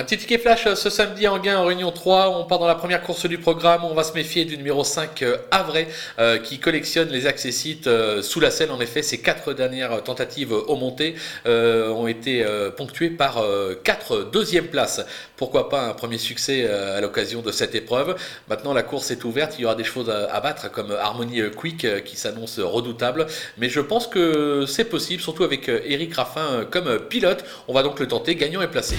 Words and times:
Un 0.00 0.04
petit 0.04 0.16
ticket 0.16 0.38
flash 0.38 0.66
euh, 0.66 0.74
ce 0.76 0.88
samedi 0.88 1.28
en 1.28 1.38
gain 1.38 1.58
en 1.58 1.66
Réunion 1.66 1.92
3. 1.92 2.30
On 2.30 2.46
part 2.46 2.58
dans 2.58 2.66
la 2.66 2.74
première 2.74 3.02
course 3.02 3.26
du 3.26 3.36
programme. 3.36 3.84
On 3.84 3.92
va 3.92 4.02
se 4.02 4.14
méfier 4.14 4.46
du 4.46 4.56
numéro 4.56 4.82
5 4.82 5.20
euh, 5.20 5.36
Avray 5.50 5.88
euh, 6.18 6.38
qui 6.38 6.58
collectionne 6.58 7.10
les 7.10 7.26
accessites 7.26 7.86
sous 8.22 8.40
la 8.40 8.50
selle. 8.50 8.70
En 8.70 8.80
effet, 8.80 9.02
ses 9.02 9.20
quatre 9.20 9.52
dernières 9.52 10.02
tentatives 10.02 10.52
au 10.52 10.74
montées 10.76 11.16
ont 11.44 12.06
été 12.06 12.44
ponctuées 12.76 13.10
par 13.10 13.44
quatre 13.84 14.30
deuxièmes 14.32 14.68
places. 14.68 15.04
Pourquoi 15.36 15.68
pas 15.68 15.82
un 15.82 15.92
premier 15.92 16.18
succès 16.18 16.68
à 16.68 17.00
l'occasion 17.00 17.42
de 17.42 17.52
cette 17.52 17.74
épreuve. 17.74 18.16
Maintenant, 18.48 18.72
la 18.72 18.82
course 18.82 19.10
est 19.10 19.24
ouverte. 19.24 19.56
Il 19.58 19.62
y 19.62 19.64
aura 19.64 19.74
des 19.74 19.84
choses 19.84 20.10
à 20.10 20.40
battre 20.40 20.70
comme 20.70 20.92
Harmony 20.92 21.42
Quick 21.56 22.04
qui 22.04 22.16
s'annonce 22.16 22.58
redoutable. 22.58 23.26
Mais 23.58 23.68
je 23.68 23.80
pense 23.80 24.06
que 24.06 24.64
c'est 24.66 24.84
possible, 24.84 25.22
surtout 25.22 25.44
avec 25.44 25.68
Eric 25.68 26.14
Raffin 26.14 26.66
comme 26.70 26.98
pilote. 26.98 27.44
On 27.68 27.74
va 27.74 27.82
donc 27.82 28.00
le 28.00 28.08
tenter, 28.08 28.34
gagnant 28.34 28.62
et 28.62 28.68
placé. 28.68 28.96